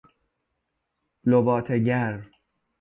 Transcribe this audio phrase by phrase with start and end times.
[1.25, 2.13] لواطه گر